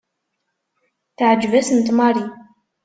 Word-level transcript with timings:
Teɛjeb-asent 1.17 1.87
Mary. 1.97 2.25